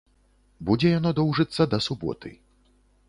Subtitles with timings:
[0.69, 2.29] Будзе яно доўжыцца да суботы.